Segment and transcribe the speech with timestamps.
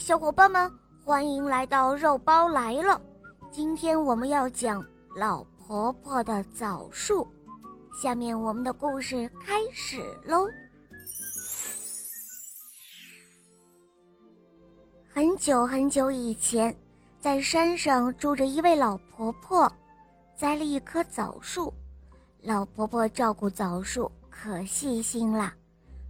[0.00, 0.72] 小伙伴们，
[1.04, 2.98] 欢迎来到肉包来了。
[3.50, 4.82] 今天我们要讲
[5.14, 7.28] 老婆婆的枣树。
[8.00, 10.48] 下面我们的故事开始喽。
[15.12, 16.74] 很久很久以前，
[17.20, 19.70] 在山上住着一位老婆婆，
[20.34, 21.72] 栽了一棵枣树。
[22.40, 25.52] 老婆婆照顾枣树可细心了，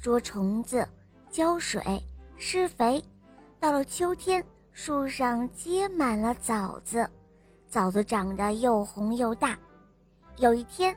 [0.00, 0.86] 捉虫子、
[1.32, 1.82] 浇水、
[2.36, 3.02] 施肥。
[3.62, 7.08] 到了秋天，树上结满了枣子，
[7.68, 9.56] 枣子长得又红又大。
[10.38, 10.92] 有一天，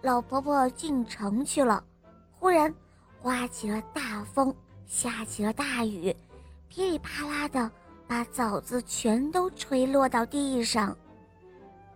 [0.00, 1.82] 老婆婆进城去了，
[2.30, 2.72] 忽然
[3.20, 4.54] 刮起了大风，
[4.86, 6.14] 下起了大雨，
[6.68, 7.68] 噼里啪啦的
[8.06, 10.96] 把枣子全都吹落到地上。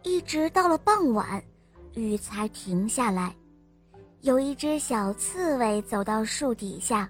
[0.02, 1.40] 一直到了傍晚，
[1.94, 3.32] 雨才停下来。
[4.22, 7.08] 有一只小刺猬走到树底下，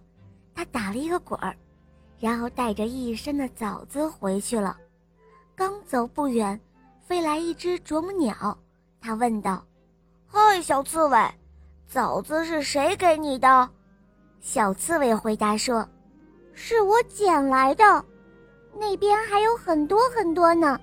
[0.55, 1.57] 它打了一个滚儿。
[2.21, 4.77] 然后带着一身的枣子回去了。
[5.55, 6.61] 刚走不远，
[7.01, 8.59] 飞来一只啄木鸟。
[9.01, 9.65] 他问道
[10.27, 11.19] ：“嗨，小刺猬，
[11.87, 13.69] 枣子是谁给你的？”
[14.41, 15.89] 小刺猬回答说
[16.55, 18.05] ：“是我捡来的，
[18.77, 20.81] 那边还有很多很多呢，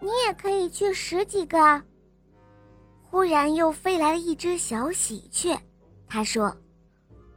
[0.00, 1.84] 你也可以去拾几个啊。”
[3.08, 5.56] 忽然又飞来了一只小喜鹊，
[6.08, 6.56] 他说。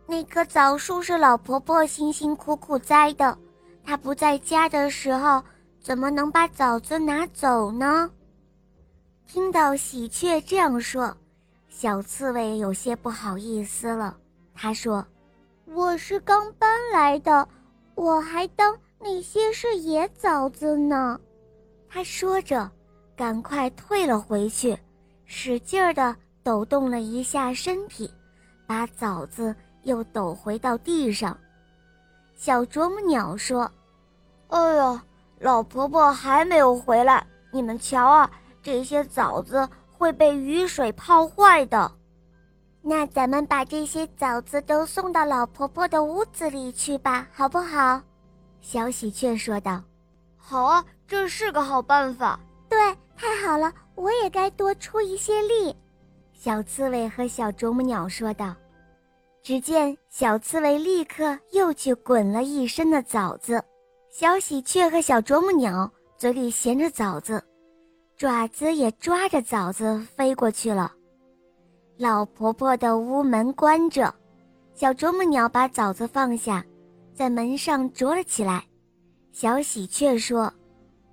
[0.08, 3.38] 那棵枣树是老婆婆辛辛苦苦栽的，
[3.84, 5.44] 她不在家的时候，
[5.82, 8.10] 怎么能把枣子拿走呢？
[9.28, 11.16] 听到喜鹊这样说，
[11.68, 14.16] 小刺猬有些不好意思了。
[14.54, 15.06] 他说
[15.66, 17.48] ：“我是刚搬来的，
[17.96, 21.20] 我还当那些是野枣子呢。”
[21.90, 22.70] 他说着，
[23.16, 24.78] 赶快退了回去，
[25.26, 28.10] 使劲儿地抖动了一下身体，
[28.68, 29.54] 把枣子。
[29.86, 31.38] 又抖回到地上，
[32.36, 33.72] 小啄木鸟说
[34.50, 35.04] ：“哎呀，
[35.40, 38.30] 老婆婆还没有回来，你们瞧啊，
[38.62, 41.92] 这些枣子会被雨水泡坏的。
[42.82, 48.02] 那咱们把这些枣子都送到老婆婆的屋子里去吧，好不好？”
[48.62, 49.84] 小喜鹊说道
[50.36, 52.80] ：“好啊，这是个好办法。”对，
[53.16, 55.76] 太好了，我也该多出一些力。”
[56.34, 58.56] 小刺猬和小啄木鸟说道。
[59.46, 63.64] 只见小刺猬立刻又去滚了一身的枣子，
[64.10, 67.40] 小喜鹊和小啄木鸟嘴里衔着枣子，
[68.18, 70.92] 爪子也抓着枣子飞过去了。
[71.96, 74.12] 老婆婆的屋门关着，
[74.74, 76.66] 小啄木鸟把枣子放下，
[77.14, 78.66] 在门上啄了起来。
[79.32, 80.52] 小喜鹊说：“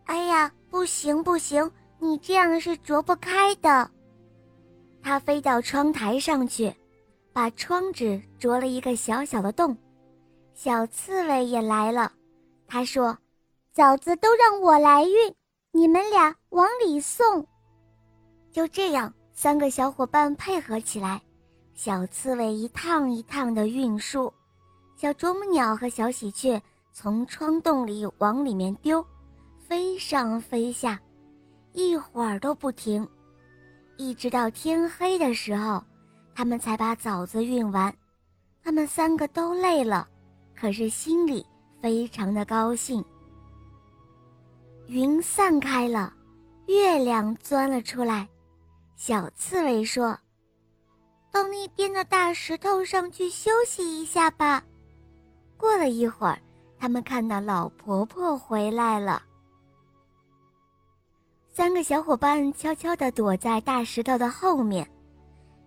[0.09, 3.91] 哎呀，不行不行，你这样是啄不开的。”
[5.05, 6.75] 它飞到窗台上去。
[7.33, 9.77] 把窗纸啄了一个小小的洞，
[10.55, 12.13] 小刺猬也来了。
[12.67, 13.17] 他说
[13.73, 15.35] ：“枣子都让我来运，
[15.73, 17.47] 你们俩往里送。”
[18.53, 21.23] 就这样，三个小伙伴配合起来，
[21.75, 24.33] 小刺猬一趟一趟的运输，
[24.95, 26.61] 小啄木鸟和小喜鹊
[26.93, 29.05] 从窗洞里往里面丢，
[29.67, 31.01] 飞上飞下，
[31.73, 33.09] 一会儿都不停，
[33.97, 35.83] 一直到天黑的时候。
[36.35, 37.95] 他们才把枣子运完，
[38.63, 40.09] 他们三个都累了，
[40.55, 41.47] 可是心里
[41.81, 43.05] 非常的高兴。
[44.87, 46.13] 云散开了，
[46.67, 48.29] 月亮钻了出来。
[48.97, 50.19] 小刺猬说
[51.33, 54.63] ：“到那边的大石头上去休息一下吧。”
[55.57, 56.39] 过了一会儿，
[56.79, 59.23] 他们看到老婆婆回来了。
[61.53, 64.89] 三个小伙伴悄悄地躲在大石头的后面。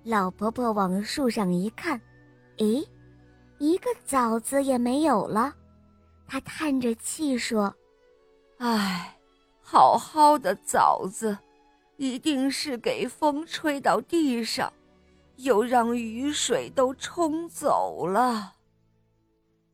[0.06, 2.00] 老婆婆往树上一看，
[2.58, 2.88] 咦，
[3.58, 5.52] 一个枣子也没有了。
[6.28, 7.76] 她叹着气说
[8.60, 9.18] ：“唉，
[9.60, 11.36] 好好的枣子，
[11.98, 14.72] 一定是给风吹到地上，
[15.38, 18.54] 又让雨水都冲走了。”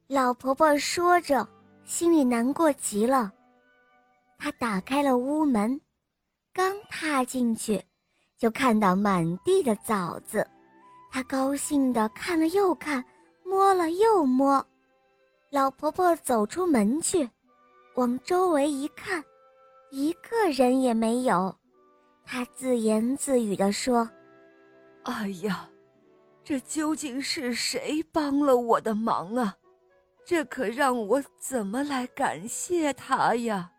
[0.07, 1.45] 老婆婆说着，
[1.83, 3.33] 心里难过极了。
[4.37, 5.81] 她打开了屋门，
[6.53, 7.83] 刚踏进去。
[8.41, 10.49] 就看到满地的枣子，
[11.11, 13.05] 他高兴的看了又看，
[13.43, 14.65] 摸了又摸。
[15.51, 17.29] 老婆婆走出门去，
[17.93, 19.23] 往周围一看，
[19.91, 21.55] 一个人也没有。
[22.25, 24.09] 她自言自语地说
[25.05, 25.69] ：“哎呀，
[26.43, 29.55] 这究竟是谁帮了我的忙啊？
[30.25, 33.71] 这可让我怎么来感谢他呀？”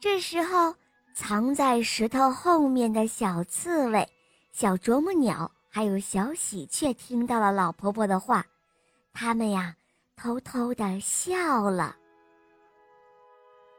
[0.00, 0.74] 这时候。
[1.14, 4.06] 藏在石头后面的小刺猬、
[4.50, 8.44] 小啄木鸟还有小喜鹊听到了老婆婆的话，
[9.12, 9.76] 他们呀
[10.16, 11.94] 偷偷地笑了。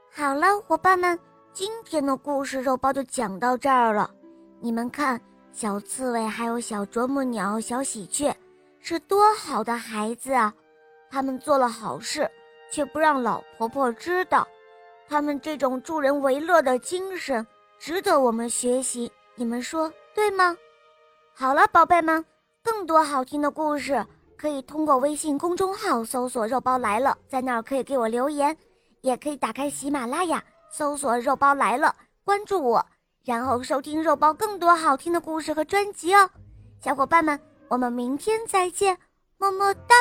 [0.10, 1.20] 好了，伙伴们，
[1.52, 4.10] 今天的故事肉包就讲到这儿了。
[4.62, 5.20] 你们看，
[5.52, 8.34] 小刺猬还有小啄木鸟、小喜鹊，
[8.80, 10.54] 是多好的孩子啊！
[11.12, 12.32] 他们做了好事，
[12.72, 14.48] 却不让老婆婆知道。
[15.08, 17.46] 他们这种助人为乐的精神，
[17.78, 19.12] 值得我们学习。
[19.36, 20.56] 你们说对吗？
[21.34, 22.24] 好了，宝贝们，
[22.64, 24.06] 更多好听的故事
[24.38, 28.56] 可以通过微信公众号搜索“肉包来了”，在那儿可以给我留言。
[29.02, 32.84] 也可以打开喜马拉雅，搜索“肉包来了”，关注我，
[33.24, 36.28] 然后收听肉包更多好听的故事和专辑哦。
[36.82, 38.98] 小伙伴们，我们明天再见，
[39.38, 39.96] 么么哒。